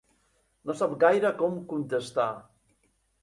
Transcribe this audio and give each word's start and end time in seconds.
No 0.69 0.75
sap 0.79 0.95
gaire 1.03 1.31
com 1.43 1.59
contestar. 1.73 2.27